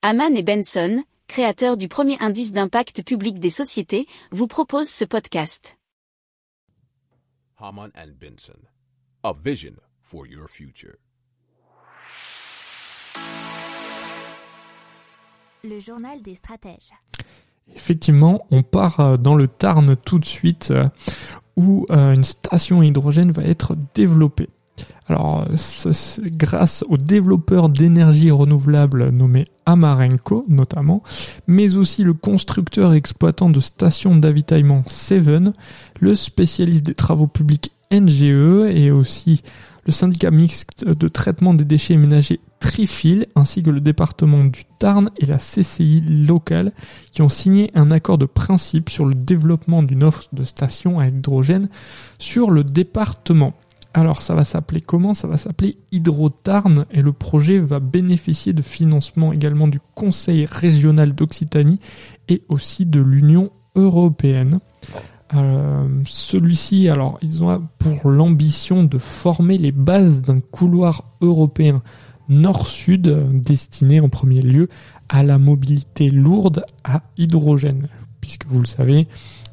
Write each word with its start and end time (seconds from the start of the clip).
Haman 0.00 0.36
et 0.36 0.44
Benson, 0.44 1.02
créateurs 1.26 1.76
du 1.76 1.88
premier 1.88 2.16
indice 2.20 2.52
d'impact 2.52 3.02
public 3.02 3.40
des 3.40 3.50
sociétés, 3.50 4.06
vous 4.30 4.46
proposent 4.46 4.88
ce 4.88 5.04
podcast. 5.04 5.76
Haman 7.58 7.90
and 7.96 8.12
Benson, 8.20 8.60
a 9.24 9.32
vision 9.32 9.72
for 10.00 10.24
your 10.24 10.48
future. 10.48 10.94
Le 15.64 15.80
journal 15.80 16.22
des 16.22 16.36
stratèges. 16.36 16.92
Effectivement, 17.74 18.46
on 18.52 18.62
part 18.62 19.00
euh, 19.00 19.16
dans 19.16 19.34
le 19.34 19.48
Tarn 19.48 19.96
tout 19.96 20.20
de 20.20 20.24
suite 20.24 20.70
euh, 20.70 20.88
où 21.56 21.86
euh, 21.90 22.14
une 22.14 22.22
station 22.22 22.84
hydrogène 22.84 23.32
va 23.32 23.42
être 23.42 23.74
développée. 23.96 24.48
Alors, 25.06 25.46
grâce 26.20 26.84
aux 26.88 26.98
développeurs 26.98 27.68
d'énergie 27.68 28.30
renouvelable 28.30 29.10
nommé 29.10 29.46
Amarenco 29.64 30.44
notamment, 30.48 31.02
mais 31.46 31.76
aussi 31.76 32.04
le 32.04 32.12
constructeur 32.12 32.92
et 32.92 32.96
exploitant 32.96 33.50
de 33.50 33.60
stations 33.60 34.16
d'avitaillement 34.16 34.82
Seven, 34.86 35.52
le 36.00 36.14
spécialiste 36.14 36.84
des 36.84 36.94
travaux 36.94 37.26
publics 37.26 37.72
NGE 37.90 38.70
et 38.70 38.90
aussi 38.90 39.42
le 39.86 39.92
syndicat 39.92 40.30
mixte 40.30 40.86
de 40.86 41.08
traitement 41.08 41.54
des 41.54 41.64
déchets 41.64 41.96
ménagers 41.96 42.40
Trifil, 42.60 43.26
ainsi 43.36 43.62
que 43.62 43.70
le 43.70 43.80
département 43.80 44.44
du 44.44 44.64
Tarn 44.78 45.10
et 45.16 45.26
la 45.26 45.38
CCI 45.38 46.02
locale, 46.06 46.72
qui 47.12 47.22
ont 47.22 47.28
signé 47.28 47.70
un 47.74 47.90
accord 47.90 48.18
de 48.18 48.26
principe 48.26 48.90
sur 48.90 49.04
le 49.04 49.14
développement 49.14 49.82
d'une 49.82 50.02
offre 50.02 50.26
de 50.32 50.44
stations 50.44 50.98
à 50.98 51.06
hydrogène 51.06 51.68
sur 52.18 52.50
le 52.50 52.64
département. 52.64 53.54
Alors 53.94 54.22
ça 54.22 54.34
va 54.34 54.44
s'appeler 54.44 54.80
comment? 54.80 55.14
Ça 55.14 55.26
va 55.26 55.36
s'appeler 55.36 55.76
Hydrotarn 55.92 56.84
et 56.90 57.02
le 57.02 57.12
projet 57.12 57.58
va 57.58 57.80
bénéficier 57.80 58.52
de 58.52 58.62
financement 58.62 59.32
également 59.32 59.66
du 59.66 59.80
Conseil 59.94 60.44
régional 60.44 61.14
d'Occitanie 61.14 61.80
et 62.28 62.42
aussi 62.48 62.86
de 62.86 63.00
l'Union 63.00 63.50
européenne. 63.76 64.60
Euh, 65.34 65.86
celui-ci, 66.06 66.88
alors, 66.88 67.18
ils 67.22 67.44
ont 67.44 67.62
pour 67.78 68.10
l'ambition 68.10 68.84
de 68.84 68.98
former 68.98 69.58
les 69.58 69.72
bases 69.72 70.22
d'un 70.22 70.40
couloir 70.40 71.04
européen 71.20 71.76
nord-sud 72.28 73.32
destiné 73.34 74.00
en 74.00 74.08
premier 74.08 74.42
lieu 74.42 74.68
à 75.08 75.22
la 75.22 75.38
mobilité 75.38 76.10
lourde 76.10 76.62
à 76.84 77.02
hydrogène. 77.16 77.88
Puisque 78.20 78.46
vous 78.46 78.60
le 78.60 78.66
savez, 78.66 79.08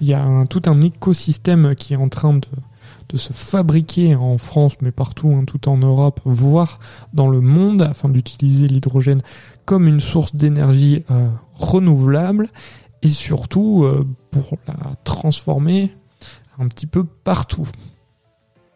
il 0.00 0.06
y 0.06 0.14
a 0.14 0.44
tout 0.48 0.62
un 0.66 0.80
écosystème 0.80 1.74
qui 1.74 1.94
est 1.94 1.96
en 1.96 2.08
train 2.08 2.34
de, 2.34 2.46
se 3.16 3.32
fabriquer 3.32 4.16
en 4.16 4.38
France, 4.38 4.76
mais 4.80 4.92
partout, 4.92 5.32
hein, 5.34 5.44
tout 5.44 5.68
en 5.68 5.76
Europe, 5.76 6.20
voire 6.24 6.78
dans 7.12 7.28
le 7.28 7.40
monde, 7.40 7.82
afin 7.82 8.08
d'utiliser 8.08 8.68
l'hydrogène 8.68 9.22
comme 9.64 9.86
une 9.86 10.00
source 10.00 10.34
d'énergie 10.34 11.04
euh, 11.10 11.28
renouvelable 11.54 12.48
et 13.02 13.08
surtout 13.08 13.84
euh, 13.84 14.06
pour 14.30 14.58
la 14.66 14.74
transformer 15.04 15.94
un 16.58 16.68
petit 16.68 16.86
peu 16.86 17.04
partout. 17.04 17.68